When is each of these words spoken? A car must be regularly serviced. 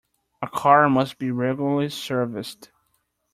A 0.41 0.47
car 0.47 0.89
must 0.89 1.19
be 1.19 1.29
regularly 1.29 1.87
serviced. 1.89 2.71